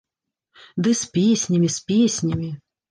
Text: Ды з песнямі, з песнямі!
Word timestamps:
Ды 0.87 0.95
з 1.01 1.11
песнямі, 1.19 1.71
з 1.77 1.87
песнямі! 1.95 2.51